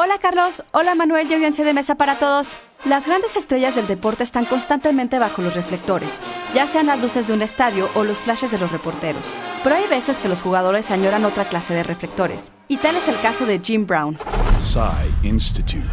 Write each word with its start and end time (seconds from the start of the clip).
Hola 0.00 0.18
Carlos, 0.18 0.62
hola 0.70 0.94
Manuel 0.94 1.28
y 1.28 1.34
audiencia 1.34 1.64
de 1.64 1.74
mesa 1.74 1.96
para 1.96 2.14
todos. 2.14 2.58
Las 2.84 3.08
grandes 3.08 3.34
estrellas 3.34 3.74
del 3.74 3.88
deporte 3.88 4.22
están 4.22 4.44
constantemente 4.44 5.18
bajo 5.18 5.42
los 5.42 5.56
reflectores, 5.56 6.20
ya 6.54 6.68
sean 6.68 6.86
las 6.86 7.02
luces 7.02 7.26
de 7.26 7.32
un 7.32 7.42
estadio 7.42 7.88
o 7.96 8.04
los 8.04 8.18
flashes 8.18 8.52
de 8.52 8.58
los 8.58 8.70
reporteros. 8.70 9.24
Pero 9.64 9.74
hay 9.74 9.88
veces 9.88 10.20
que 10.20 10.28
los 10.28 10.40
jugadores 10.40 10.92
añoran 10.92 11.24
otra 11.24 11.46
clase 11.46 11.74
de 11.74 11.82
reflectores, 11.82 12.52
y 12.68 12.76
tal 12.76 12.94
es 12.94 13.08
el 13.08 13.18
caso 13.22 13.44
de 13.44 13.58
Jim 13.58 13.88
Brown. 13.88 14.16
Institute. 15.24 15.90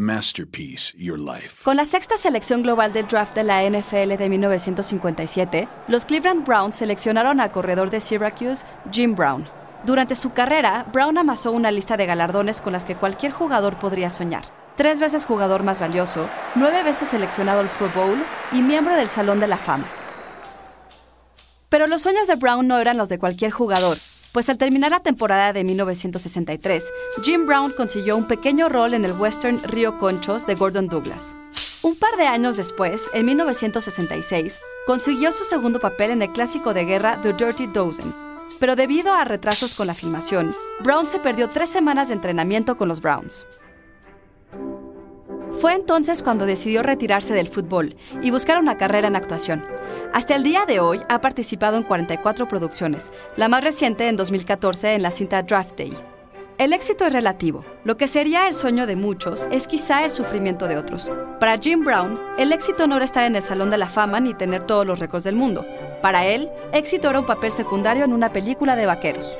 Masterpiece 0.00 0.92
Your 0.98 1.20
Life. 1.20 1.62
Con 1.62 1.76
la 1.76 1.84
sexta 1.84 2.16
selección 2.16 2.64
global 2.64 2.92
del 2.92 3.06
draft 3.06 3.36
de 3.36 3.44
la 3.44 3.62
NFL 3.62 4.16
de 4.16 4.28
1957, 4.30 5.68
los 5.86 6.06
Cleveland 6.06 6.44
Browns 6.44 6.74
seleccionaron 6.74 7.38
al 7.38 7.52
corredor 7.52 7.90
de 7.90 8.00
Syracuse, 8.00 8.64
Jim 8.90 9.14
Brown. 9.14 9.46
Durante 9.84 10.14
su 10.14 10.32
carrera, 10.32 10.86
Brown 10.92 11.18
amasó 11.18 11.52
una 11.52 11.70
lista 11.70 11.98
de 11.98 12.06
galardones 12.06 12.62
con 12.62 12.72
las 12.72 12.86
que 12.86 12.96
cualquier 12.96 13.32
jugador 13.32 13.78
podría 13.78 14.08
soñar. 14.08 14.46
Tres 14.76 14.98
veces 14.98 15.26
jugador 15.26 15.62
más 15.62 15.78
valioso, 15.78 16.26
nueve 16.54 16.82
veces 16.82 17.08
seleccionado 17.08 17.60
al 17.60 17.68
Pro 17.68 17.90
Bowl 17.94 18.18
y 18.52 18.62
miembro 18.62 18.96
del 18.96 19.10
Salón 19.10 19.40
de 19.40 19.46
la 19.46 19.58
Fama. 19.58 19.84
Pero 21.68 21.86
los 21.86 22.00
sueños 22.00 22.26
de 22.28 22.36
Brown 22.36 22.66
no 22.66 22.78
eran 22.78 22.96
los 22.96 23.10
de 23.10 23.18
cualquier 23.18 23.50
jugador, 23.50 23.98
pues 24.32 24.48
al 24.48 24.56
terminar 24.56 24.90
la 24.90 25.00
temporada 25.00 25.52
de 25.52 25.64
1963, 25.64 26.90
Jim 27.22 27.44
Brown 27.46 27.70
consiguió 27.72 28.16
un 28.16 28.24
pequeño 28.24 28.70
rol 28.70 28.94
en 28.94 29.04
el 29.04 29.12
western 29.12 29.62
Río 29.64 29.98
Conchos 29.98 30.46
de 30.46 30.54
Gordon 30.54 30.88
Douglas. 30.88 31.36
Un 31.82 31.96
par 31.96 32.16
de 32.16 32.26
años 32.26 32.56
después, 32.56 33.10
en 33.12 33.26
1966, 33.26 34.60
consiguió 34.86 35.30
su 35.32 35.44
segundo 35.44 35.78
papel 35.78 36.10
en 36.10 36.22
el 36.22 36.32
clásico 36.32 36.72
de 36.72 36.86
guerra 36.86 37.18
The 37.20 37.34
Dirty 37.34 37.66
Dozen, 37.66 38.23
pero 38.60 38.76
debido 38.76 39.12
a 39.12 39.24
retrasos 39.24 39.74
con 39.74 39.86
la 39.86 39.94
filmación, 39.94 40.54
Brown 40.80 41.06
se 41.06 41.18
perdió 41.18 41.48
tres 41.48 41.70
semanas 41.70 42.08
de 42.08 42.14
entrenamiento 42.14 42.76
con 42.76 42.88
los 42.88 43.00
Browns. 43.00 43.46
Fue 45.60 45.72
entonces 45.72 46.22
cuando 46.22 46.46
decidió 46.46 46.82
retirarse 46.82 47.32
del 47.32 47.48
fútbol 47.48 47.96
y 48.22 48.30
buscar 48.30 48.58
una 48.58 48.76
carrera 48.76 49.08
en 49.08 49.16
actuación. 49.16 49.64
Hasta 50.12 50.34
el 50.34 50.42
día 50.42 50.66
de 50.66 50.80
hoy 50.80 51.00
ha 51.08 51.20
participado 51.20 51.76
en 51.76 51.84
44 51.84 52.48
producciones, 52.48 53.10
la 53.36 53.48
más 53.48 53.62
reciente 53.62 54.08
en 54.08 54.16
2014 54.16 54.94
en 54.94 55.02
la 55.02 55.10
cinta 55.10 55.42
Draft 55.42 55.78
Day. 55.78 55.92
El 56.58 56.72
éxito 56.72 57.06
es 57.06 57.12
relativo. 57.12 57.64
Lo 57.84 57.98
que 57.98 58.08
sería 58.08 58.48
el 58.48 58.54
sueño 58.54 58.86
de 58.86 58.96
muchos 58.96 59.46
es 59.50 59.66
quizá 59.66 60.06
el 60.06 60.10
sufrimiento 60.10 60.68
de 60.68 60.78
otros. 60.78 61.12
Para 61.38 61.58
Jim 61.58 61.84
Brown, 61.84 62.18
el 62.38 62.50
éxito 62.54 62.86
no 62.86 62.96
era 62.96 63.04
estar 63.04 63.24
en 63.24 63.36
el 63.36 63.42
Salón 63.42 63.68
de 63.68 63.76
la 63.76 63.90
Fama 63.90 64.20
ni 64.20 64.32
tener 64.32 64.62
todos 64.62 64.86
los 64.86 65.00
récords 65.00 65.24
del 65.24 65.36
mundo. 65.36 65.66
Para 66.00 66.24
él, 66.24 66.50
éxito 66.72 67.10
era 67.10 67.20
un 67.20 67.26
papel 67.26 67.52
secundario 67.52 68.04
en 68.04 68.14
una 68.14 68.32
película 68.32 68.74
de 68.74 68.86
vaqueros. 68.86 69.38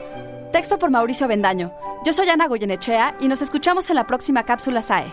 Texto 0.52 0.78
por 0.78 0.90
Mauricio 0.90 1.26
Bendaño. 1.26 1.72
Yo 2.04 2.12
soy 2.12 2.28
Ana 2.28 2.46
Goyenechea 2.46 3.16
y 3.18 3.28
nos 3.28 3.40
escuchamos 3.40 3.88
en 3.88 3.96
la 3.96 4.06
próxima 4.06 4.44
cápsula 4.44 4.82
SAE. 4.82 5.10